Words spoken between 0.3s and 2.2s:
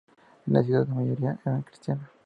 En las ciudades, la mayoría era cristiana.